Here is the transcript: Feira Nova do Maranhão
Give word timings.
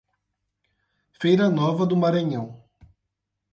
Feira 1.11 1.47
Nova 1.47 1.85
do 1.85 1.95
Maranhão 1.95 2.63